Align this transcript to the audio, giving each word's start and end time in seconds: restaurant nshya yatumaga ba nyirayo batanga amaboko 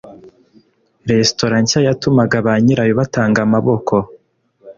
restaurant 1.19 1.63
nshya 1.65 1.79
yatumaga 1.87 2.37
ba 2.45 2.53
nyirayo 2.63 2.93
batanga 3.01 3.39
amaboko 3.47 3.95